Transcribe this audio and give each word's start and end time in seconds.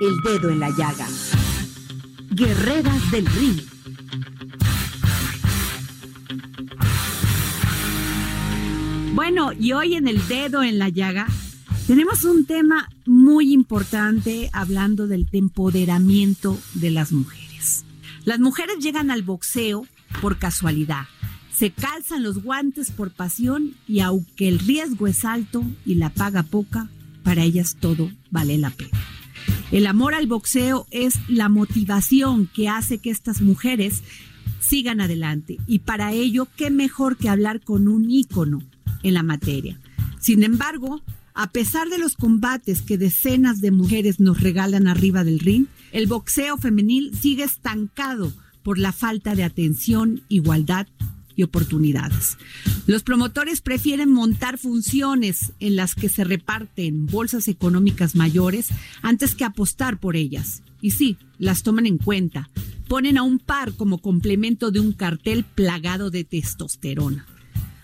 El 0.00 0.16
dedo 0.24 0.48
en 0.48 0.60
la 0.60 0.70
llaga. 0.70 1.06
Guerreras 2.30 3.10
del 3.10 3.26
ring. 3.26 3.60
Bueno, 9.14 9.52
y 9.52 9.72
hoy 9.72 9.96
en 9.96 10.08
el 10.08 10.26
dedo 10.26 10.62
en 10.62 10.78
la 10.78 10.88
llaga 10.88 11.26
tenemos 11.86 12.24
un 12.24 12.46
tema 12.46 12.88
muy 13.04 13.52
importante 13.52 14.48
hablando 14.54 15.06
del 15.06 15.28
empoderamiento 15.32 16.58
de 16.72 16.90
las 16.90 17.12
mujeres. 17.12 17.84
Las 18.24 18.40
mujeres 18.40 18.78
llegan 18.78 19.10
al 19.10 19.22
boxeo 19.22 19.84
por 20.22 20.38
casualidad, 20.38 21.04
se 21.52 21.72
calzan 21.72 22.22
los 22.22 22.42
guantes 22.42 22.90
por 22.90 23.10
pasión 23.10 23.74
y 23.86 24.00
aunque 24.00 24.48
el 24.48 24.60
riesgo 24.60 25.06
es 25.06 25.26
alto 25.26 25.62
y 25.84 25.96
la 25.96 26.08
paga 26.08 26.42
poca, 26.42 26.88
para 27.22 27.42
ellas 27.42 27.76
todo 27.78 28.10
vale 28.30 28.56
la 28.56 28.70
pena. 28.70 29.09
El 29.72 29.86
amor 29.86 30.14
al 30.14 30.26
boxeo 30.26 30.86
es 30.90 31.14
la 31.28 31.48
motivación 31.48 32.48
que 32.52 32.68
hace 32.68 32.98
que 32.98 33.10
estas 33.10 33.40
mujeres 33.40 34.02
sigan 34.60 35.00
adelante 35.00 35.58
y 35.66 35.80
para 35.80 36.12
ello 36.12 36.48
qué 36.56 36.70
mejor 36.70 37.16
que 37.16 37.28
hablar 37.28 37.60
con 37.60 37.86
un 37.86 38.10
ícono 38.10 38.60
en 39.04 39.14
la 39.14 39.22
materia. 39.22 39.78
Sin 40.18 40.42
embargo, 40.42 41.02
a 41.34 41.52
pesar 41.52 41.88
de 41.88 41.98
los 41.98 42.16
combates 42.16 42.82
que 42.82 42.98
decenas 42.98 43.60
de 43.60 43.70
mujeres 43.70 44.18
nos 44.18 44.40
regalan 44.40 44.88
arriba 44.88 45.22
del 45.22 45.38
ring, 45.38 45.66
el 45.92 46.08
boxeo 46.08 46.56
femenil 46.56 47.16
sigue 47.16 47.44
estancado 47.44 48.32
por 48.64 48.76
la 48.76 48.92
falta 48.92 49.36
de 49.36 49.44
atención, 49.44 50.22
igualdad 50.28 50.88
oportunidades. 51.42 52.38
Los 52.86 53.02
promotores 53.02 53.60
prefieren 53.60 54.10
montar 54.10 54.58
funciones 54.58 55.52
en 55.60 55.76
las 55.76 55.94
que 55.94 56.08
se 56.08 56.24
reparten 56.24 57.06
bolsas 57.06 57.48
económicas 57.48 58.14
mayores 58.14 58.68
antes 59.02 59.34
que 59.34 59.44
apostar 59.44 59.98
por 59.98 60.16
ellas. 60.16 60.62
Y 60.80 60.92
sí, 60.92 61.16
las 61.38 61.62
toman 61.62 61.86
en 61.86 61.98
cuenta. 61.98 62.50
Ponen 62.88 63.18
a 63.18 63.22
un 63.22 63.38
par 63.38 63.72
como 63.74 63.98
complemento 63.98 64.70
de 64.70 64.80
un 64.80 64.92
cartel 64.92 65.44
plagado 65.44 66.10
de 66.10 66.24
testosterona. 66.24 67.26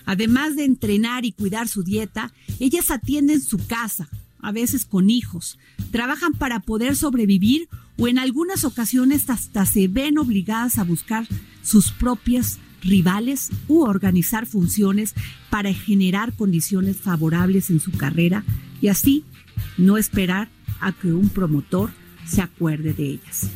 Además 0.04 0.56
de 0.56 0.64
entrenar 0.64 1.24
y 1.24 1.32
cuidar 1.32 1.68
su 1.68 1.82
dieta, 1.82 2.32
ellas 2.60 2.90
atienden 2.90 3.40
su 3.42 3.58
casa, 3.66 4.08
a 4.40 4.52
veces 4.52 4.84
con 4.84 5.10
hijos, 5.10 5.58
trabajan 5.90 6.32
para 6.32 6.60
poder 6.60 6.94
sobrevivir 6.94 7.68
o 7.98 8.08
en 8.08 8.18
algunas 8.18 8.64
ocasiones 8.64 9.28
hasta 9.30 9.66
se 9.66 9.88
ven 9.88 10.18
obligadas 10.18 10.78
a 10.78 10.84
buscar 10.84 11.26
sus 11.62 11.90
propias 11.90 12.58
rivales 12.82 13.50
u 13.68 13.82
organizar 13.82 14.46
funciones 14.46 15.14
para 15.50 15.72
generar 15.72 16.32
condiciones 16.34 16.96
favorables 16.96 17.70
en 17.70 17.80
su 17.80 17.92
carrera 17.92 18.44
y 18.80 18.88
así 18.88 19.24
no 19.78 19.96
esperar 19.96 20.48
a 20.80 20.92
que 20.92 21.12
un 21.12 21.28
promotor 21.28 21.90
se 22.26 22.42
acuerde 22.42 22.92
de 22.92 23.10
ellas. 23.10 23.50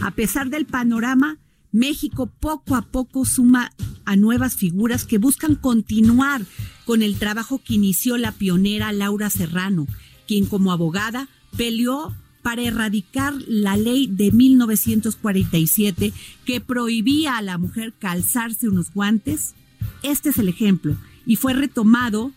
A 0.00 0.12
pesar 0.12 0.50
del 0.50 0.66
panorama, 0.66 1.38
México 1.72 2.26
poco 2.26 2.74
a 2.74 2.82
poco 2.82 3.24
suma 3.24 3.72
a 4.04 4.16
nuevas 4.16 4.56
figuras 4.56 5.04
que 5.04 5.18
buscan 5.18 5.54
continuar 5.54 6.42
con 6.84 7.02
el 7.02 7.16
trabajo 7.18 7.60
que 7.62 7.74
inició 7.74 8.16
la 8.16 8.32
pionera 8.32 8.92
Laura 8.92 9.30
Serrano, 9.30 9.86
quien 10.26 10.46
como 10.46 10.72
abogada 10.72 11.28
peleó 11.56 12.14
para 12.42 12.62
erradicar 12.62 13.34
la 13.46 13.76
ley 13.76 14.06
de 14.06 14.32
1947 14.32 16.12
que 16.44 16.60
prohibía 16.60 17.36
a 17.36 17.42
la 17.42 17.58
mujer 17.58 17.92
calzarse 17.98 18.68
unos 18.68 18.92
guantes. 18.92 19.54
Este 20.02 20.30
es 20.30 20.38
el 20.38 20.48
ejemplo 20.48 20.96
y 21.26 21.36
fue 21.36 21.52
retomado 21.52 22.32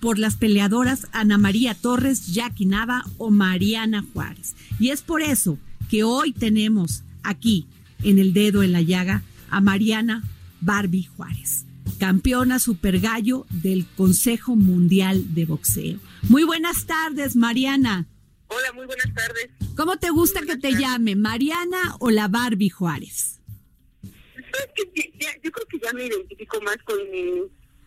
por 0.00 0.18
las 0.18 0.36
peleadoras 0.36 1.08
Ana 1.12 1.38
María 1.38 1.74
Torres, 1.74 2.32
Jackie 2.32 2.66
Nava 2.66 3.04
o 3.18 3.30
Mariana 3.30 4.04
Juárez. 4.12 4.54
Y 4.78 4.90
es 4.90 5.02
por 5.02 5.22
eso 5.22 5.58
que 5.90 6.04
hoy 6.04 6.32
tenemos 6.32 7.02
aquí 7.22 7.66
en 8.02 8.18
el 8.18 8.32
dedo 8.32 8.62
en 8.62 8.72
la 8.72 8.82
llaga 8.82 9.22
a 9.50 9.60
Mariana 9.60 10.22
Barbie 10.60 11.08
Juárez, 11.16 11.64
campeona 11.98 12.58
super 12.58 13.00
gallo 13.00 13.46
del 13.50 13.86
Consejo 13.96 14.56
Mundial 14.56 15.34
de 15.34 15.46
Boxeo. 15.46 15.98
Muy 16.28 16.44
buenas 16.44 16.86
tardes, 16.86 17.36
Mariana. 17.36 18.06
Hola, 18.48 18.72
muy 18.72 18.86
buenas 18.86 19.14
tardes. 19.14 19.48
¿Cómo 19.76 19.98
te 19.98 20.10
gusta 20.10 20.40
que 20.42 20.56
te 20.56 20.72
llame, 20.72 21.16
Mariana 21.16 21.96
o 22.00 22.10
la 22.10 22.28
Barbie 22.28 22.70
Juárez? 22.70 23.40
yo 25.42 25.52
creo 25.52 25.66
que 25.66 25.78
ya 25.78 25.92
me 25.92 26.06
identifico 26.06 26.60
más 26.62 26.76
con, 26.84 26.98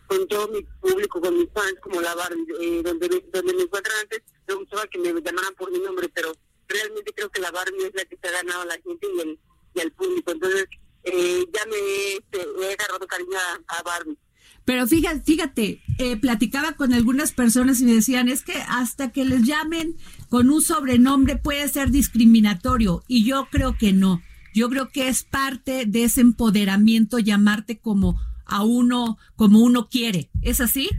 con 0.06 0.28
todo 0.28 0.48
mi 0.48 0.62
público, 0.80 1.20
con 1.20 1.36
mis 1.36 1.50
fans, 1.52 1.74
como 1.82 2.00
la 2.00 2.14
Barbie, 2.14 2.46
eh, 2.60 2.82
donde, 2.82 3.08
donde 3.32 3.54
me 3.54 3.62
encuentran 3.62 3.96
antes, 4.02 4.22
me 4.48 4.54
gustaba 4.54 4.86
que 4.86 4.98
me 4.98 5.08
llamaran 5.08 5.54
por 5.56 5.70
mi 5.70 5.80
nombre, 5.80 6.08
pero 6.14 6.32
realmente 6.68 7.12
creo 7.14 7.28
que 7.30 7.40
la 7.40 7.50
Barbie 7.50 7.84
es 7.86 7.94
la 7.94 8.04
que 8.04 8.16
se 8.16 8.28
ha 8.28 8.32
ganado 8.32 8.62
a 8.62 8.66
la 8.66 8.74
gente 8.74 9.06
y 9.14 9.20
el 9.20 9.38
y 9.74 9.80
al 9.80 9.92
público. 9.92 10.32
Entonces, 10.32 10.66
eh, 11.04 11.44
ya 11.52 11.66
me, 11.66 11.76
este, 12.14 12.38
he 12.60 12.72
agarrado 12.72 13.06
cariño 13.06 13.38
a, 13.68 13.82
Barbie. 13.82 14.18
Pero 14.64 14.86
fíjate, 14.86 15.20
fíjate 15.22 15.82
eh, 15.98 16.16
platicaba 16.16 16.72
con 16.72 16.92
algunas 16.92 17.32
personas 17.32 17.80
y 17.80 17.84
me 17.84 17.94
decían, 17.94 18.28
es 18.28 18.42
que 18.42 18.54
hasta 18.68 19.10
que 19.10 19.24
les 19.24 19.42
llamen 19.42 19.96
con 20.28 20.50
un 20.50 20.62
sobrenombre 20.62 21.36
puede 21.36 21.66
ser 21.68 21.90
discriminatorio. 21.90 23.02
Y 23.08 23.24
yo 23.24 23.48
creo 23.50 23.76
que 23.76 23.92
no. 23.92 24.22
Yo 24.54 24.68
creo 24.68 24.90
que 24.90 25.08
es 25.08 25.24
parte 25.24 25.84
de 25.86 26.04
ese 26.04 26.20
empoderamiento 26.20 27.18
llamarte 27.18 27.78
como 27.78 28.20
a 28.44 28.62
uno, 28.62 29.18
como 29.34 29.60
uno 29.60 29.88
quiere. 29.88 30.30
¿Es 30.42 30.60
así? 30.60 30.90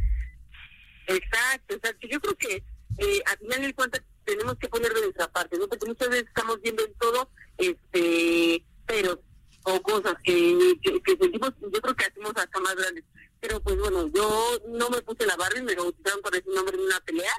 Exacto, 1.08 1.76
exacto. 1.76 2.08
Yo 2.10 2.20
creo 2.20 2.36
que 2.36 2.64
eh, 2.98 3.22
al 3.26 3.38
final 3.38 3.62
de 3.62 3.74
cuentas 3.74 4.02
tenemos 4.26 4.58
que 4.58 4.70
poner 4.70 4.94
de 4.94 5.02
nuestra 5.02 5.32
parte, 5.32 5.58
¿no? 5.58 5.68
Porque 5.68 5.86
muchas 5.86 6.10
veces 6.10 6.28
estamos 6.28 6.62
viendo 6.62 6.84
en 6.84 6.94
todo 6.96 7.30
este 7.58 8.64
pero 8.86 9.22
o 9.64 9.82
cosas 9.82 10.16
que, 10.24 10.78
que, 10.82 11.18
sentimos 11.18 11.54
yo 11.62 11.82
creo 11.82 11.96
que 11.96 12.06
hacemos 12.06 12.34
hasta 12.36 12.60
más 12.60 12.76
grandes 12.76 13.06
pero 13.40 13.62
pues 13.62 13.78
bueno 13.78 14.08
yo 14.14 14.62
no 14.68 14.90
me 14.90 15.02
puse 15.02 15.26
la 15.26 15.38
Barbie 15.38 15.62
me 15.62 15.76
bautizaron 15.76 16.22
por 16.22 16.36
ese 16.36 16.50
nombre 16.54 16.76
en 16.76 16.84
una 16.84 17.00
pelea 17.00 17.32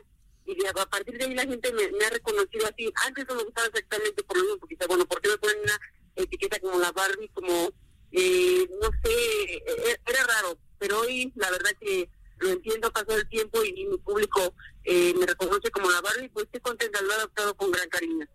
y 0.47 0.56
a 0.65 0.87
partir 0.87 1.19
de 1.19 1.25
ahí 1.25 1.34
gente 1.47 1.72
me, 1.72 2.05
ha 2.05 2.10
reconocido 2.10 2.66
así. 2.66 2.93
Antes 3.06 3.27
no 3.28 3.34
me 3.37 3.44
gustaba 3.44 3.69
exactamente 3.69 4.22
por 4.25 4.37
lo 4.37 4.44
mismo 4.44 4.59
porque 4.59 4.77
bueno 4.87 5.06
¿por 5.06 5.21
qué 5.21 5.28
me 5.28 5.38
ponen 5.38 5.59
una 5.62 5.81
etiqueta 6.16 6.59
como 6.60 6.78
la 6.78 6.93
Barbie 6.93 7.31
como 7.32 7.72
eh, 8.12 8.69
no 8.81 8.88
sé 9.03 9.12
e, 9.12 9.56
e, 9.56 10.00
era 10.06 10.25
raro 10.25 10.59
pero 10.78 11.00
hoy 11.00 11.32
la 11.37 11.50
verdad 11.50 11.71
que 11.81 12.09
lo 12.38 12.50
entiendo 12.50 12.93
pasó 12.93 13.16
el 13.16 13.28
tiempo 13.28 13.65
y, 13.65 13.72
mi 13.87 13.99
público 13.99 14.55
eh, 14.84 15.15
me 15.19 15.27
reconoce 15.27 15.71
como 15.71 15.91
la 15.91 16.00
Barbie 16.00 16.28
pues 16.28 16.47
estoy 16.47 16.60
contenta 16.60 17.00
lo 17.03 17.10
he 17.10 17.15
adoptado 17.16 17.55
con 17.56 17.71
gran 17.71 17.88
cariño 17.88 18.26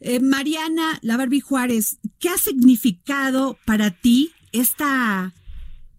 eh, 0.00 0.18
Mariana, 0.18 0.98
la 1.02 1.18
Barbie 1.18 1.40
Juárez, 1.42 1.98
¿qué 2.18 2.30
ha 2.30 2.38
significado 2.38 3.58
para 3.66 3.90
ti 3.90 4.32
esta, 4.50 5.34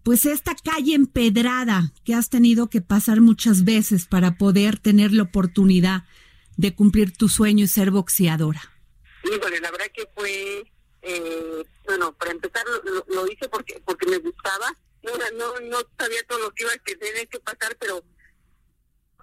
pues 0.02 0.26
esta 0.26 0.56
calle 0.56 0.94
empedrada 0.94 1.92
que 2.04 2.14
has 2.14 2.28
tenido 2.28 2.68
que 2.68 2.80
pasar 2.80 3.20
muchas 3.20 3.62
veces 3.62 4.06
para 4.06 4.36
poder 4.36 4.80
tener 4.80 5.12
la 5.12 5.22
oportunidad 5.22 6.02
de 6.56 6.74
cumplir 6.74 7.16
tu 7.16 7.28
sueño 7.28 7.64
y 7.64 7.68
ser 7.68 7.90
boxeadora? 7.90 8.62
Híjole, 9.24 9.60
la 9.60 9.70
verdad 9.70 9.86
que 9.94 10.08
fue, 10.14 10.64
eh, 11.02 11.64
bueno, 11.84 12.12
para 12.14 12.32
empezar 12.32 12.64
lo, 13.06 13.26
hice 13.26 13.48
porque 13.48 13.80
porque 13.84 14.06
me 14.06 14.18
gustaba. 14.18 14.76
No, 15.02 15.12
no, 15.36 15.60
no 15.60 15.78
sabía 15.98 16.22
todo 16.28 16.38
lo 16.38 16.50
que 16.52 16.62
iba 16.62 16.72
a 16.72 16.98
tener 16.98 17.28
que 17.28 17.40
pasar, 17.40 17.76
pero 17.80 18.04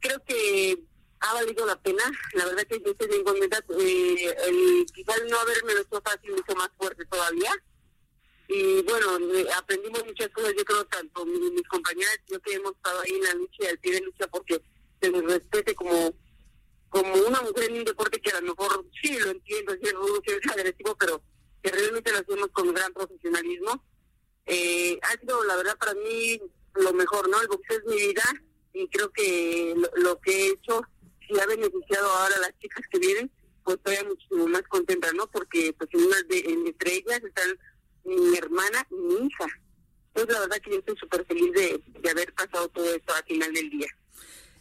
creo 0.02 0.22
que 0.26 0.78
ha 1.22 1.34
valido 1.34 1.66
la 1.66 1.80
pena. 1.82 2.04
La 2.34 2.46
verdad 2.46 2.64
que 2.64 2.82
yo 2.84 2.92
estoy 2.92 3.16
igualdad, 3.16 3.64
eh, 3.80 4.36
el, 4.48 4.86
quizás 4.94 5.22
no 5.30 5.40
haberme 5.40 5.74
hecho 5.74 6.02
fácil 6.02 6.32
mucho 6.32 6.56
más 6.56 6.70
fuerte 6.78 7.06
todavía. 7.06 7.52
Y 8.48 8.82
bueno, 8.82 9.20
aprendimos 9.58 10.04
muchas 10.06 10.30
cosas, 10.30 10.54
yo 10.58 10.66
creo, 10.66 10.84
tanto 10.86 11.24
mis, 11.26 11.68
compañeras, 11.68 12.18
yo 12.28 12.40
que 12.42 12.54
hemos 12.54 12.72
estado 12.72 13.02
ahí 13.02 13.12
en 13.12 13.24
la 13.24 13.34
lucha 13.36 13.58
y 13.60 13.66
al 13.68 13.78
pie 13.78 13.94
de 13.94 14.02
lucha 14.02 14.28
porque 14.28 14.60
se 15.00 15.12
nos 15.12 15.24
respete 15.24 15.76
como 15.76 16.12
como 16.90 17.14
una 17.14 17.42
mujer 17.42 17.70
en 17.70 17.78
un 17.78 17.86
deporte 17.86 18.20
que 18.20 18.32
a 18.32 18.42
lo 18.42 18.48
mejor 18.48 18.86
sí 19.02 19.18
lo 19.20 19.32
entiendo, 19.32 19.74
es 19.74 19.94
rudo, 19.94 20.22
es 20.26 20.52
agresivo, 20.52 20.96
pero 20.98 21.22
que 21.62 21.72
realmente 21.72 22.12
lo 22.12 22.20
hacemos 22.20 22.48
con 22.52 22.74
gran 22.74 22.94
profesionalismo. 22.94 23.84
Eh, 24.46 25.00
ha 25.04 25.20
sido, 25.20 25.44
la 25.44 25.56
verdad, 25.56 25.78
para 25.78 25.94
mí 25.94 26.42
lo 26.76 26.94
mejor, 26.94 27.30
¿no? 27.30 27.42
El 27.42 27.48
boxeo 27.48 27.78
es 27.78 27.86
mi 27.86 27.96
vida 27.96 28.24
y 28.74 28.88
creo 28.88 29.12
que 29.12 29.76
lo 29.96 30.20
que 30.20 30.32
he 30.32 30.48
hecho 30.52 30.82
si 31.28 31.40
ha 31.40 31.46
beneficiado 31.46 32.10
ahora 32.10 32.36
a 32.36 32.40
las 32.40 32.60
chicas 32.60 32.84
que 32.92 33.00
vienen, 33.00 33.32
pues 33.64 33.78
todavía 33.84 34.10
muchísimo 34.10 34.48
más 34.48 34.64
contenta, 34.64 35.12
¿no? 35.14 35.28
Porque 35.28 35.74
pues 35.78 35.90
en 35.94 36.06
una 36.06 36.22
de, 36.24 36.40
entre 36.40 36.96
ellas 36.96 37.22
están 37.24 37.60
mi 38.04 38.36
hermana 38.36 38.88
y 38.90 38.96
mi 38.96 39.28
hija. 39.28 39.46
Entonces 40.08 40.34
la 40.34 40.40
verdad 40.42 40.58
que 40.64 40.72
yo 40.72 40.80
estoy 40.80 40.98
súper 40.98 41.26
feliz 41.26 41.54
de, 41.54 41.84
de 42.00 42.10
haber 42.10 42.34
pasado 42.34 42.68
todo 42.70 42.92
esto 42.94 43.14
al 43.14 43.24
final 43.26 43.54
del 43.54 43.70
día. 43.70 43.88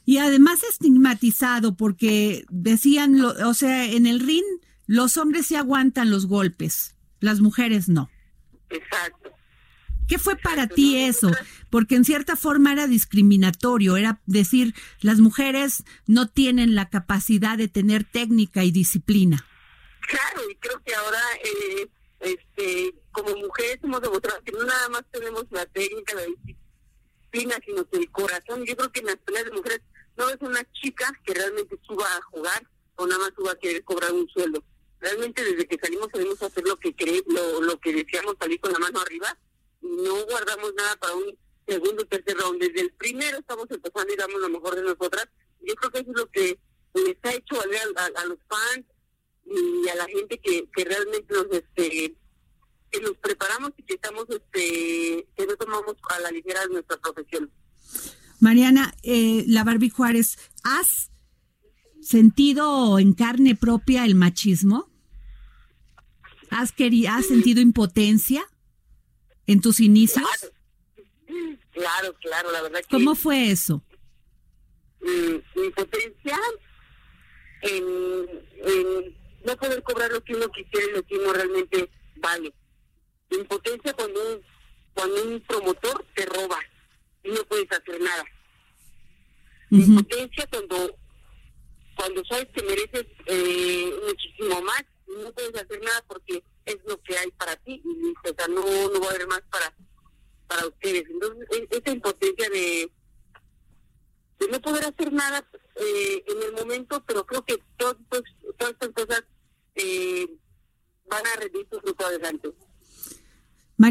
Y 0.08 0.16
además 0.16 0.62
estigmatizado 0.62 1.76
porque 1.76 2.46
decían, 2.49 3.20
o 3.20 3.52
sea, 3.52 3.84
en 3.84 4.06
el 4.06 4.20
ring 4.20 4.43
los 4.87 5.19
hombres 5.19 5.49
sí 5.49 5.55
aguantan 5.55 6.10
los 6.10 6.25
golpes, 6.25 6.96
las 7.20 7.40
mujeres 7.40 7.90
no. 7.90 8.08
Exacto. 8.70 9.32
¿Qué 10.08 10.19
fue 10.19 10.37
para 10.37 10.66
ti 10.66 10.96
eso? 10.96 11.31
Porque 11.69 11.94
en 11.94 12.06
cierta 12.06 12.37
forma 12.37 12.72
era 12.72 12.87
discriminatorio, 12.87 13.99
era 13.99 14.22
decir, 14.25 14.75
las 15.02 15.19
mujeres 15.19 15.84
no 16.06 16.26
tienen 16.26 16.75
la 16.75 16.88
capacidad 16.88 17.58
de 17.58 17.69
tener 17.69 18.04
técnica 18.04 18.64
y 18.64 18.70
disciplina. 18.70 19.44
Claro, 20.08 20.50
y 20.50 20.54
creo 20.54 20.82
que 20.87 20.94
ahora, 20.94 21.20
eh, 21.44 21.88
este, 22.20 22.94
como 23.12 23.37
mujeres 23.37 23.81
hemos 23.82 24.00
demostrado 24.00 24.43
que 24.43 24.52
no 24.52 24.64
nada 24.64 24.88
más 24.88 25.02
tenemos 25.11 25.44
la 25.50 25.66
técnica, 25.66 26.14
la 26.14 26.22
disciplina, 26.22 27.56
sino 27.62 27.87
que 27.90 27.99
el 27.99 28.11
corazón. 28.11 28.64
Yo 28.64 28.75
creo 28.75 28.90
que 28.90 29.00
en 29.00 29.06
las 29.06 29.16
peleas 29.16 29.44
de 29.44 29.50
mujeres 29.50 29.82
no 30.18 30.28
es 30.28 30.36
una 30.40 30.60
chica 30.72 31.10
que 31.24 31.32
realmente 31.32 31.78
suba 31.86 32.04
a 32.04 32.22
jugar 32.22 32.66
o 32.96 33.06
nada 33.06 33.20
más 33.20 33.32
suba 33.36 33.52
a 33.52 33.58
querer 33.58 33.84
cobrar 33.84 34.12
un 34.12 34.28
sueldo. 34.28 34.62
Realmente 35.00 35.44
desde 35.44 35.66
que 35.66 35.78
salimos 35.78 36.08
salimos 36.12 36.42
a 36.42 36.46
hacer 36.46 36.66
lo 36.66 36.76
que 36.76 36.94
cre 36.94 37.22
lo, 37.26 37.62
lo 37.62 37.78
que 37.78 37.92
deseamos 37.92 38.34
salir 38.38 38.60
con 38.60 38.72
la 38.72 38.80
mano 38.80 39.00
arriba 39.00 39.38
no 39.80 40.24
guardamos 40.26 40.74
nada 40.74 40.96
para 40.96 41.14
un 41.14 41.38
segundo 41.66 42.04
tercer 42.06 42.36
round. 42.36 42.60
Desde 42.60 42.80
el 42.80 42.92
primero 42.92 43.38
estamos 43.38 43.66
empezando 43.70 44.12
y 44.12 44.16
damos 44.16 44.40
lo 44.40 44.48
mejor 44.48 44.74
de 44.74 44.82
nosotras. 44.82 45.28
Yo 45.60 45.74
creo 45.74 45.90
que 45.90 45.98
eso 46.00 46.10
es 46.10 46.16
lo 46.16 46.26
que 46.30 46.58
les 46.94 47.16
ha 47.22 47.32
hecho 47.32 47.56
valer 47.56 47.80
a, 48.16 48.24
los 48.24 48.38
fans 48.48 48.84
y 49.44 49.88
a 49.88 49.94
la 49.94 50.06
gente 50.06 50.38
que, 50.38 50.68
que 50.74 50.84
realmente 50.84 51.32
nos 51.32 51.46
este 51.50 52.16
que 52.90 53.00
nos 53.02 53.12
preparamos 53.18 53.72
y 53.76 53.82
que 53.82 53.94
estamos 53.94 54.24
este 54.30 55.26
que 55.36 55.46
no 55.46 55.56
tomamos 55.56 55.94
a 56.08 56.20
la 56.20 56.30
ligera 56.30 56.66
nuestra 56.66 56.96
profesión. 56.96 57.50
Mariana, 58.40 58.94
eh, 59.02 59.44
la 59.46 59.64
Barbie 59.64 59.90
Juárez, 59.90 60.38
¿has 60.62 61.11
sentido 62.00 62.99
en 62.99 63.12
carne 63.14 63.55
propia 63.55 64.05
el 64.05 64.14
machismo? 64.14 64.90
¿Has, 66.50 66.73
querido, 66.73 67.12
¿Has 67.12 67.26
sentido 67.26 67.61
impotencia? 67.61 68.46
en 69.49 69.61
tus 69.61 69.81
inicios? 69.81 70.25
Claro, 71.73 72.14
claro, 72.20 72.52
la 72.52 72.62
verdad 72.62 72.81
que... 72.81 72.88
¿Cómo 72.90 73.17
fue 73.17 73.50
eso? 73.50 73.82
Mm, 75.00 75.61
mi 75.61 75.70
potencial 75.70 76.40
en, 77.62 79.17
no 79.44 79.56
poder 79.56 79.82
cobrar 79.82 80.12
lo 80.12 80.23
que 80.23 80.35
uno 80.35 80.49
quisiera 80.50 80.87
y 80.90 80.96
lo 80.96 81.02
que 81.02 81.17
uno 81.17 81.32
realmente 81.32 81.90
vale. 82.17 82.52
Impotencia 83.31 83.93
cuando 83.94 84.35
un, 84.35 84.43
cuando 84.94 85.25
un 85.25 85.40
promotor 85.40 86.05
te 86.14 86.26
roba 86.26 86.58
no 87.24 87.44
puedes 87.44 87.70
hacer 87.70 88.00
nada. 88.00 88.24
Impotencia 89.70 90.46
cuando 90.50 90.96
cuando 91.96 92.24
sabes 92.26 92.46
que 92.54 92.62
mereces 92.62 93.06
eh, 93.26 93.92
muchísimo 94.06 94.62
más 94.62 94.84
y 95.08 95.22
no 95.22 95.32
puedes 95.32 95.54
hacer 95.54 95.80
nada 95.82 96.04
porque 96.06 96.44
es 96.64 96.76
lo 96.86 96.96
que 97.02 97.18
hay 97.18 97.30
para 97.32 97.56
ti 97.56 97.82
y 97.84 98.28
o 98.28 98.34
sea, 98.36 98.46
no, 98.46 98.62
no 98.62 99.00
va 99.00 99.06
a 99.06 99.10
haber 99.10 99.26
más 99.26 99.42
para 99.50 99.74
para 100.48 100.66
ustedes. 100.66 101.04
Entonces, 101.08 101.46
e, 101.50 101.68
esa 101.70 101.90
impotencia 101.90 102.48
de, 102.50 102.90
de 104.40 104.48
no 104.48 104.60
poder 104.60 104.84
hacer 104.86 105.12
nada 105.12 105.46
eh, 105.76 106.24
en 106.26 106.42
el 106.42 106.52
momento, 106.52 107.04
pero 107.06 107.24
creo 107.24 107.44
que 107.44 107.62
todas, 107.76 107.96
todas 108.08 108.72
estas 108.72 108.88
cosas 108.90 109.24
eh, 109.74 110.26
van 111.08 111.26
a 111.26 111.40
rendir 111.40 111.66
su 111.70 111.78
fruto 111.80 112.06
adelante. 112.06 112.50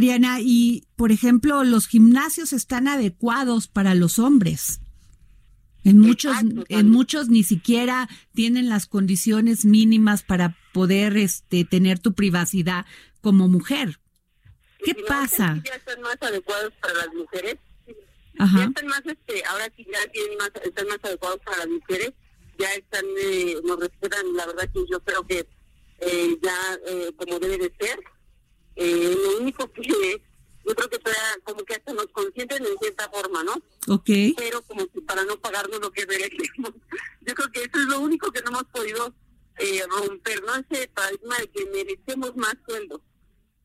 Mariana, 0.07 0.39
y 0.39 0.87
por 0.95 1.11
ejemplo, 1.11 1.65
los 1.65 1.87
gimnasios 1.87 2.53
están 2.53 2.87
adecuados 2.87 3.67
para 3.67 3.93
los 3.93 4.19
hombres. 4.19 4.79
En 5.83 5.99
muchos, 5.99 6.33
en 6.69 6.89
muchos 6.89 7.27
ni 7.27 7.43
siquiera 7.43 8.07
tienen 8.33 8.69
las 8.69 8.87
condiciones 8.87 9.65
mínimas 9.65 10.23
para 10.23 10.57
poder 10.73 11.17
este, 11.17 11.65
tener 11.65 11.99
tu 11.99 12.13
privacidad 12.13 12.85
como 13.21 13.49
mujer. 13.49 13.99
¿Qué 14.83 14.95
pasa? 14.95 15.61
Ya 15.65 15.75
están 15.75 16.01
más 16.01 16.17
adecuados 16.21 16.73
para 16.81 16.93
las 16.93 17.13
mujeres. 17.13 17.57
Ya 18.37 18.63
están 18.63 18.87
más, 18.87 19.01
este, 19.05 19.43
ahora 19.45 19.69
sí 19.75 19.85
ya 19.91 20.11
tienen 20.11 20.37
más, 20.37 20.51
están 20.63 20.87
más 20.87 20.99
adecuados 21.03 21.39
para 21.43 21.57
las 21.57 21.67
mujeres. 21.67 22.13
Ya 22.59 22.73
están, 22.75 23.05
eh, 23.19 23.55
nos 23.65 23.79
respetan, 23.79 24.33
la 24.35 24.45
verdad 24.45 24.69
que 24.73 24.85
yo 24.89 24.99
creo 25.01 25.27
que 25.27 25.47
eh, 25.99 26.37
ya 26.41 26.79
eh, 26.87 27.11
como 27.17 27.39
debe 27.39 27.57
de 27.57 27.73
ser. 27.77 27.99
Eh, 28.77 29.17
lo 29.23 29.39
único 29.39 29.71
que 29.71 29.81
yo 30.67 30.75
creo 30.75 30.89
que 30.89 30.99
como 31.43 31.63
que 31.63 31.75
hasta 31.75 31.93
nos 31.93 32.07
consienten 32.07 32.63
en 32.63 32.77
cierta 32.79 33.09
forma, 33.09 33.43
¿no? 33.43 33.53
Ok. 33.87 34.09
Pero 34.37 34.61
como 34.63 34.81
si 34.93 35.01
para 35.01 35.23
no 35.25 35.37
pagarnos 35.39 35.79
lo 35.79 35.91
que 35.91 36.05
merecemos. 36.05 36.73
Yo 37.21 37.33
creo 37.33 37.51
que 37.51 37.63
eso 37.63 37.71
es 37.73 37.85
lo 37.85 37.99
único 37.99 38.31
que 38.31 38.41
no 38.41 38.49
hemos 38.49 38.65
podido 38.65 39.13
eh, 39.59 39.81
romper, 39.89 40.43
¿no? 40.43 40.55
Ese 40.55 40.87
paradigma 40.89 41.37
de 41.39 41.47
que 41.49 41.65
merecemos 41.65 42.35
más 42.35 42.55
sueldos. 42.65 43.01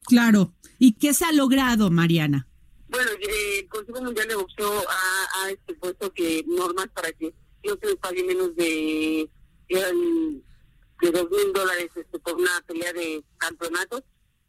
Claro. 0.05 0.55
¿Y 0.79 0.95
qué 0.95 1.13
se 1.15 1.25
ha 1.25 1.33
logrado, 1.33 1.91
Mariana? 1.91 2.49
Bueno, 2.89 3.11
eh, 3.21 3.61
el 3.61 3.69
Consejo 3.69 4.03
Mundial 4.03 4.29
de 4.29 4.35
Boxeo 4.35 4.85
ha, 4.89 5.51
este, 5.51 5.75
puesto 5.75 6.13
que 6.13 6.45
normas 6.47 6.89
para 6.95 7.13
que 7.13 7.35
no 7.65 7.77
se 7.81 7.87
les 7.87 7.97
pague 7.97 8.25
menos 8.25 8.55
de, 8.57 9.29
de 9.69 11.11
dos 11.11 11.31
mil 11.31 11.53
dólares 11.53 11.91
este, 11.95 12.19
por 12.19 12.37
una 12.37 12.61
pelea 12.67 12.93
de 12.93 13.23
campeonatos 13.39 14.03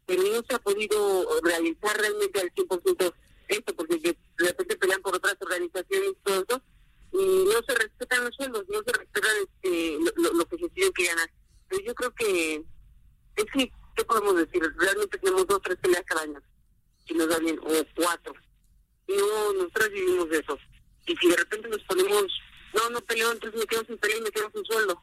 pero 0.06 0.22
no 0.22 0.42
se 0.48 0.54
ha 0.54 0.58
podido 0.58 1.40
realizar 1.42 1.96
realmente 1.96 2.40
al 2.40 2.52
100% 2.52 3.14
esto, 3.48 3.74
porque 3.74 3.98
de 3.98 4.16
repente 4.38 4.76
pelean 4.76 5.02
por 5.02 5.14
otras 5.14 5.36
organizaciones 5.40 6.10
y 6.10 6.24
todo 6.24 6.44
eso, 6.48 6.62
y 7.12 7.44
no 7.44 7.60
se 7.66 7.74
respetan 7.74 8.24
los 8.24 8.34
sueldos, 8.34 8.64
no 8.68 8.82
se 8.84 8.92
respetan 8.92 9.30
este, 9.42 9.98
lo, 10.16 10.44
que 10.46 10.58
se 10.58 10.68
tiene 10.70 10.92
que 10.92 11.06
ganar. 11.06 11.30
Pero 11.68 11.84
yo 11.84 11.94
creo 11.94 12.14
que, 12.14 12.54
es 13.36 13.44
que, 13.52 13.72
¿qué 13.96 14.04
podemos 14.04 14.36
decir? 14.36 14.62
Realmente 14.76 15.18
tenemos 15.18 15.46
dos, 15.46 15.60
tres 15.62 15.78
peleas 15.78 16.02
cada 16.06 16.22
año, 16.22 16.42
si 17.06 17.14
nos 17.14 17.28
da 17.28 17.38
bien, 17.38 17.58
o 17.58 17.70
cuatro. 17.94 18.34
No, 19.08 19.52
nosotros 19.52 19.90
vivimos 19.90 20.28
de 20.30 20.38
eso. 20.38 20.58
Y 21.06 21.16
si 21.16 21.28
de 21.28 21.36
repente 21.36 21.68
nos 21.68 21.82
ponemos, 21.82 22.24
no, 22.74 22.90
no 22.90 23.00
peleo, 23.02 23.32
entonces 23.32 23.60
me 23.60 23.66
quedo 23.66 23.84
sin 23.84 23.98
pelea 23.98 24.18
y 24.18 24.22
me 24.22 24.30
quedo 24.30 24.50
sin 24.52 24.64
sueldo. 24.64 25.00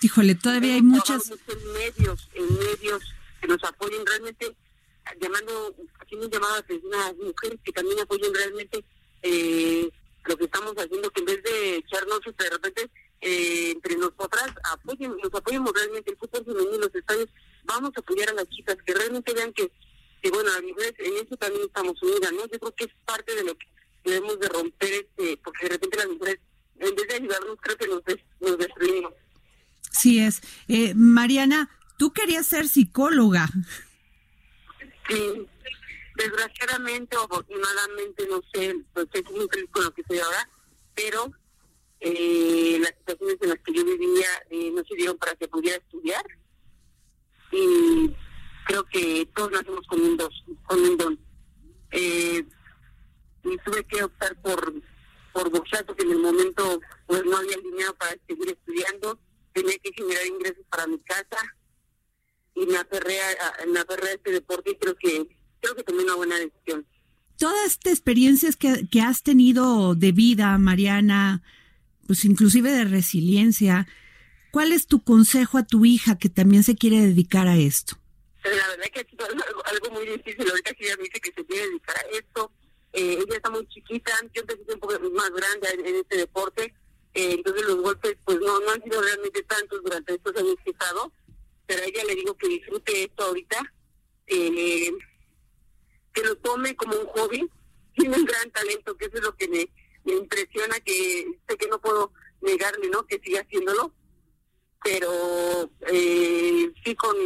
Híjole, 0.00 0.34
todavía 0.34 0.74
hay 0.74 0.82
muchas... 0.82 1.30
En 1.30 1.72
medios, 1.72 2.28
en 2.34 2.58
medios 2.58 3.02
que 3.44 3.48
nos 3.48 3.62
apoyen 3.64 4.06
realmente, 4.06 4.56
llamando, 5.20 5.74
haciendo 6.00 6.26
un 6.26 6.32
llamado 6.32 6.54
a 6.54 6.64
las 6.66 7.16
mujeres 7.16 7.60
que 7.62 7.72
también 7.72 8.00
apoyen 8.00 8.32
realmente 8.32 8.82
eh, 9.22 9.90
lo 10.24 10.36
que 10.38 10.44
estamos 10.44 10.72
haciendo, 10.78 11.10
que 11.10 11.20
en 11.20 11.26
vez 11.26 11.42
de 11.42 11.76
echarnos 11.76 12.20
de 12.24 12.50
repente 12.50 12.90
eh, 13.20 13.72
entre 13.72 13.96
nosotras, 13.96 14.48
apoyen, 14.72 15.14
nos 15.22 15.34
apoyemos 15.34 15.72
realmente 15.74 16.10
el 16.10 16.16
fútbol 16.16 16.44
femenino, 16.46 16.78
los 16.78 16.94
estadios, 16.94 17.28
vamos 17.64 17.92
a 17.94 18.00
apoyar 18.00 18.30
a 18.30 18.32
las 18.32 18.48
chicas, 18.48 18.78
que 18.86 18.94
realmente 18.94 19.34
vean 19.34 19.52
que, 19.52 19.70
que 20.22 20.30
bueno, 20.30 20.48
las 20.50 20.62
mujeres 20.62 20.94
en 20.98 21.26
eso 21.26 21.36
también 21.36 21.66
estamos 21.66 22.02
unidas, 22.02 22.32
¿no? 22.32 22.46
Yo 22.46 22.58
creo 22.58 22.74
que 22.74 22.84
es 22.84 22.92
parte 23.04 23.34
de 23.34 23.44
lo 23.44 23.54
que 23.58 23.66
debemos 24.04 24.40
de 24.40 24.48
romper, 24.48 24.92
este 24.92 25.36
porque 25.44 25.66
de 25.66 25.72
repente 25.74 25.98
las 25.98 26.08
mujeres, 26.08 26.40
en 26.78 26.94
vez 26.94 27.08
de 27.08 27.14
ayudarnos, 27.14 27.58
creo 27.60 27.76
que 27.76 27.88
nos, 27.88 28.02
nos 28.40 28.58
destruimos. 28.58 29.12
Sí 29.92 30.18
es. 30.18 30.40
Eh, 30.66 30.94
Mariana, 30.94 31.70
Tú 31.96 32.12
querías 32.12 32.46
ser 32.46 32.68
psicóloga. 32.68 33.48
Sí, 35.08 35.46
desgraciadamente 36.16 37.16
o 37.16 37.24
afortunadamente, 37.24 38.26
no 38.28 38.40
sé, 38.52 38.76
pues 38.92 39.06
estoy 39.12 39.34
muy 39.34 39.48
feliz 39.48 39.70
con 39.70 39.84
lo 39.84 39.92
que 39.92 40.00
estoy 40.00 40.18
ahora, 40.18 40.48
pero 40.94 41.32
eh, 42.00 42.78
las 42.80 42.94
situaciones 42.98 43.36
en 43.40 43.48
las 43.50 43.58
que 43.58 43.72
yo 43.74 43.84
vivía 43.84 44.28
eh, 44.50 44.70
no 44.72 44.82
se 44.84 44.94
dieron 44.96 45.18
para 45.18 45.34
que 45.36 45.48
pudiera 45.48 45.76
estudiar. 45.76 46.24
Y 47.52 48.10
creo 48.66 48.84
que 48.84 49.28
todos 49.34 49.52
nacemos 49.52 49.86
con 49.86 50.00
un, 50.00 50.16
dos, 50.16 50.44
con 50.64 50.80
un 50.80 50.96
don. 50.96 51.18
Eh, 51.92 52.44
y 53.44 53.58
tuve 53.58 53.84
que 53.84 54.02
optar 54.02 54.40
por 54.42 54.74
por 55.34 55.50
boxear 55.50 55.84
porque 55.84 56.04
en 56.04 56.12
el 56.12 56.20
momento 56.20 56.80
pues 57.06 57.24
no 57.24 57.36
había 57.36 57.56
dinero 57.56 57.92
para 57.96 58.16
seguir 58.26 58.48
estudiando, 58.48 59.18
tenía 59.52 59.76
que 59.78 59.92
generar 59.92 60.24
ingresos 60.26 60.64
para 60.70 60.86
mi 60.86 60.98
casa 61.00 61.36
y 62.74 62.76
me 62.76 62.80
aferré 62.80 63.20
a, 63.20 63.66
me 63.66 63.80
aferré 63.80 64.08
a 64.08 64.12
este 64.14 64.30
deporte 64.32 64.70
y 64.72 64.76
creo 64.76 64.94
que 64.96 65.28
creo 65.60 65.74
que 65.74 65.82
tomé 65.82 66.02
una 66.02 66.14
buena 66.14 66.38
decisión. 66.38 66.86
Todas 67.38 67.66
estas 67.66 67.94
experiencias 67.94 68.56
que, 68.56 68.86
que 68.90 69.00
has 69.00 69.22
tenido 69.22 69.94
de 69.94 70.12
vida, 70.12 70.56
Mariana, 70.58 71.42
pues 72.06 72.24
inclusive 72.24 72.70
de 72.70 72.84
resiliencia, 72.84 73.88
¿cuál 74.52 74.72
es 74.72 74.86
tu 74.86 75.02
consejo 75.02 75.58
a 75.58 75.66
tu 75.66 75.84
hija 75.84 76.18
que 76.18 76.28
también 76.28 76.62
se 76.62 76.76
quiere 76.76 77.00
dedicar 77.00 77.48
a 77.48 77.56
esto? 77.56 77.96
La 78.44 78.68
verdad 78.68 78.84
que 78.92 79.00
es 79.00 79.06
algo, 79.26 79.64
algo 79.64 79.90
muy 79.90 80.06
difícil, 80.06 80.48
ahorita 80.48 80.74
que 80.74 80.84
ella 80.84 80.96
me 80.98 81.04
dice 81.04 81.20
que 81.20 81.32
se 81.32 81.46
quiere 81.46 81.66
dedicar 81.66 81.96
a 81.96 82.16
esto, 82.16 82.52
eh, 82.92 83.18
ella 83.20 83.36
está 83.36 83.50
muy 83.50 83.66
chiquita, 83.68 84.12
yo 84.34 84.42
empecé 84.42 84.74
un 84.74 84.80
poco 84.80 85.00
más 85.10 85.30
grande 85.30 85.68
en, 85.72 85.96
este 85.96 86.16
deporte, 86.16 86.74
Eh, 87.16 87.34
entonces 87.34 87.62
los 87.64 87.76
golpes 87.76 88.16
pues 88.24 88.40
no, 88.40 88.58
no 88.58 88.70
han 88.72 88.82
sido 88.82 89.00
realmente 89.00 89.40
tantos 89.44 89.80
durante 89.84 90.14
estos 90.14 90.36
años 90.36 90.56
que 90.64 90.70
he 90.70 90.72
estado, 90.72 91.12
pero 91.66 91.82
a 91.82 91.86
ella 91.86 92.04
le 92.04 92.14
digo 92.14 92.36
que 92.36 92.48
disfrute 92.48 93.04
esto 93.04 93.24
ahorita, 93.24 93.72
eh, 94.26 94.92
que 96.12 96.22
lo 96.22 96.36
tome 96.36 96.76
como 96.76 96.96
un 96.96 97.06
hobby, 97.06 97.48
tiene 97.94 98.16
un 98.16 98.24
gran 98.24 98.50
talento, 98.50 98.96
que 98.96 99.06
eso 99.06 99.16
es 99.16 99.22
lo 99.22 99.36
que 99.36 99.48
me, 99.48 99.68
me 100.04 100.14
impresiona, 100.14 100.78
que 100.80 101.26
sé 101.48 101.56
que 101.56 101.68
no 101.68 101.80
puedo 101.80 102.12
negarle, 102.40 102.88
¿no? 102.88 103.06
Que 103.06 103.20
siga 103.24 103.40
haciéndolo, 103.40 103.92
pero 104.82 105.70
eh, 105.88 106.72
sí 106.84 106.94
con, 106.94 107.16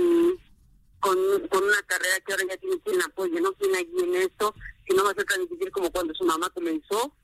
con, 1.01 1.17
con 1.49 1.65
una 1.65 1.83
carrera 1.87 2.21
que 2.25 2.33
ahora 2.33 2.45
ya 2.51 2.57
tiene 2.59 2.81
quien 2.81 3.03
apoye, 3.03 3.41
¿no? 3.41 3.53
Quien 3.55 3.75
allí 3.75 3.93
en 4.01 4.15
esto, 4.17 4.55
que 4.87 4.95
no 4.95 5.05
va 5.05 5.11
a 5.11 5.15
ser 5.15 5.25
tan 5.25 5.41
difícil 5.43 5.71
como 5.71 5.91
cuando 5.91 6.15
su 6.15 6.25
mamá 6.25 6.49
comenzó, 6.51 7.15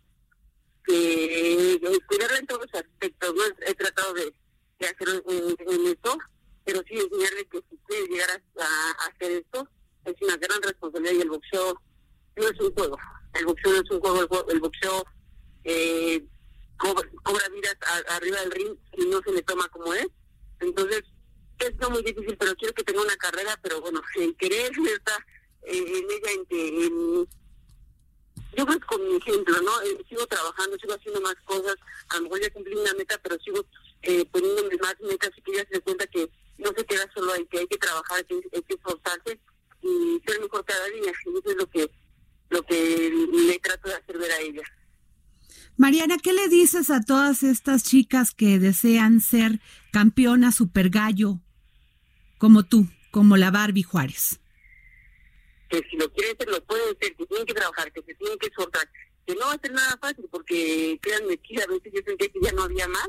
que 0.85 1.81
cuidarla 2.07 2.39
en 2.39 2.47
todos 2.47 2.67
los 2.67 2.83
aspectos, 2.83 3.35
¿no? 3.35 3.43
He 3.67 3.75
tratado 3.75 4.13
de, 4.15 4.35
de 4.79 4.87
hacer 4.87 5.09
en, 5.29 5.57
en 5.59 5.87
esto, 5.87 6.19
pero 6.65 6.83
sí 6.87 6.95
enseñarle 6.95 7.47
que 7.47 7.63
si 7.71 7.77
quiere 7.87 8.07
llegar 8.09 8.31
a, 8.31 8.65
a 8.65 9.07
hacer 9.07 9.33
esto, 9.33 9.69
es 10.05 10.15
una 10.21 10.37
gran 10.37 10.61
responsabilidad 10.63 11.15
y 11.15 11.21
el 11.23 11.31
boxeo 11.31 11.81
no 12.37 12.49
es 12.49 12.61
un 12.61 12.75
juego. 12.75 12.99
El 13.35 13.47
boxeo 13.47 13.73
no 13.73 13.81
es 13.81 13.91
un 13.91 14.01
juego, 14.01 14.49
el 14.49 14.61
boxeo 14.61 15.05
eh, 15.65 16.25
cobra, 16.77 17.09
cobra 17.23 17.49
vidas 17.49 17.77
arriba 18.09 18.41
del 18.41 18.51
ring 18.53 18.77
y 18.99 19.07
no 19.07 19.21
se 19.23 19.33
le 19.33 19.43
toma 19.43 19.69
como 19.69 19.93
es. 19.95 20.07
Entonces, 20.61 21.03
es 21.59 21.77
no 21.79 21.91
muy 21.91 22.03
difícil, 22.03 22.37
pero 22.37 22.55
quiero 22.57 22.75
que 22.75 22.85
tenga 22.85 23.03
una 23.03 23.17
carrera, 23.17 23.59
pero 23.63 23.81
bueno, 23.81 24.03
el 24.17 24.37
querer 24.37 24.73
está 24.87 25.17
eh, 25.63 25.79
en 25.79 26.05
ella, 26.11 26.33
en 26.33 26.47
que 26.47 27.27
yo 28.57 28.67
creo 28.67 28.81
con 28.87 29.07
mi 29.09 29.17
ejemplo, 29.17 29.61
¿no? 29.63 29.83
Eh, 29.83 30.05
sigo 30.09 30.27
trabajando, 30.27 30.77
sigo 30.79 30.95
haciendo 30.95 31.21
más 31.21 31.35
cosas, 31.45 31.77
a 32.09 32.17
lo 32.17 32.23
mejor 32.23 32.41
ya 32.41 32.51
cumplí 32.51 32.75
una 32.75 32.93
meta, 32.95 33.19
pero 33.23 33.37
sigo 33.41 33.65
eh, 34.03 34.25
poniéndome 34.31 34.77
más 34.83 34.95
metas 35.01 35.31
y 35.37 35.43
que 35.43 35.53
ella 35.53 35.67
se 35.71 35.81
cuenta 35.81 36.07
que 36.07 36.31
no 36.59 36.71
se 36.77 36.85
queda 36.85 37.11
solo 37.15 37.33
ahí, 37.33 37.47
que 37.47 37.59
hay 37.59 37.67
que 37.67 37.79
trabajar, 37.79 38.25
que 38.27 38.35
hay 38.53 38.63
que 38.63 38.75
esforzarse 38.75 39.41
y 39.83 40.23
ser 40.27 40.41
mejor 40.41 40.65
cada 40.65 40.87
día. 40.87 41.03
Y 41.05 41.09
eso 41.09 41.51
es 41.51 41.57
lo 41.57 41.67
que, 41.69 41.91
lo 42.51 42.63
que 42.63 43.11
le 43.33 43.59
trato 43.59 43.89
de 43.89 43.95
hacer 43.95 44.19
ver 44.19 44.33
a 44.33 44.41
ella. 44.41 44.63
Mariana, 45.77 46.17
¿qué 46.23 46.33
le 46.33 46.49
dices 46.49 46.91
a 46.91 47.01
todas 47.01 47.43
estas 47.43 47.83
chicas 47.83 48.33
que 48.33 48.59
desean 48.59 49.21
ser 49.21 49.61
campeona 49.93 50.53
super 50.53 50.89
gallo 50.89 51.41
como 52.39 52.63
tú, 52.65 52.87
como 53.11 53.37
la 53.37 53.51
Barbie 53.51 53.83
Juárez? 53.83 54.41
Que 55.75 55.89
si 55.91 55.97
lo 55.97 56.09
quieren 56.13 56.37
ser, 56.39 56.49
lo 56.49 56.65
pueden 56.65 56.97
ser, 57.01 57.17
que 57.17 57.27
tienen 57.27 57.47
que 57.47 57.55
trabajar, 57.55 57.91
que 57.93 58.01
se 58.03 58.15
tienen 58.15 58.39
que 58.39 58.47
esforzar, 58.47 58.89
que 59.27 59.35
no 59.35 59.41
va 59.41 59.55
a 59.55 59.59
ser 59.59 59.73
nada 59.73 59.99
fácil, 60.01 60.25
porque 60.31 60.97
créanme 61.03 61.37
que 61.39 61.61
a 61.61 61.67
veces 61.67 61.93
yo 61.93 62.01
sentía 62.07 62.29
que 62.29 62.41
ya 62.41 62.53
no 62.53 62.63
había 62.63 62.87
más. 62.87 63.09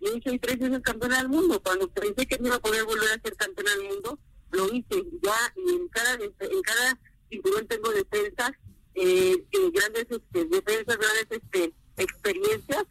Yo 0.00 0.12
soy 0.24 0.38
tres 0.38 0.58
veces 0.58 0.80
campeona 0.80 1.18
del 1.18 1.28
mundo. 1.28 1.60
Cuando 1.62 1.86
pensé 1.88 2.26
que 2.26 2.38
no 2.38 2.46
iba 2.46 2.56
a 2.56 2.60
poder 2.60 2.84
volver 2.84 3.10
a 3.10 3.20
ser 3.20 3.36
campeona 3.36 3.76
del 3.76 3.88
mundo, 3.88 4.18
lo 4.52 4.72
hice 4.72 5.04
ya 5.22 5.54
y 5.66 5.74
en 5.74 5.88
cada, 5.88 6.14
en 6.14 6.62
cada 6.62 6.98
cinturón 7.28 7.66
tengo 7.66 7.90
defensas, 7.90 8.52
eh, 8.94 9.44
grandes 9.74 10.06
este, 10.08 10.44
defensas, 10.46 10.96
grandes 10.96 11.26
este, 11.28 11.74
experiencias. 11.98 12.84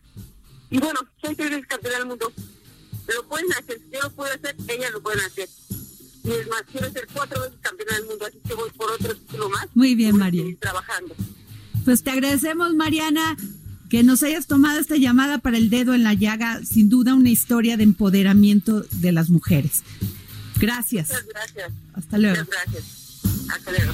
Y 0.70 0.78
bueno, 0.78 1.00
Muy 9.88 9.96
bien, 9.96 10.18
María. 10.18 10.44
Trabajando. 10.60 11.16
Pues 11.86 12.04
te 12.04 12.12
agradecemos, 12.12 12.76
Mariana, 12.76 13.38
que 13.90 14.04
nos 14.04 14.22
hayas 14.22 14.46
tomado 14.46 14.82
esta 14.82 14.98
llamada 14.98 15.38
para 15.38 15.56
el 15.56 15.70
dedo 15.70 15.94
en 15.94 16.04
la 16.04 16.14
llaga. 16.14 16.60
Sin 16.66 16.90
duda, 16.90 17.14
una 17.14 17.30
historia 17.30 17.78
de 17.78 17.84
empoderamiento 17.84 18.82
de 18.82 19.14
las 19.14 19.30
mujeres. 19.30 19.84
Gracias. 20.60 21.08
Muchas 21.08 21.26
gracias. 21.28 21.72
Hasta 21.94 22.18
luego. 22.18 22.38
Muchas 22.38 22.66
gracias. 22.66 22.84
Hasta 23.50 23.72
luego. 23.72 23.94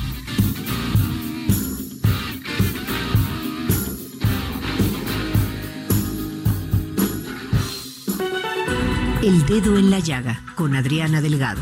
El 9.21 9.45
dedo 9.45 9.77
en 9.77 9.91
la 9.91 9.99
llaga 9.99 10.43
con 10.55 10.75
Adriana 10.75 11.21
Delgado. 11.21 11.61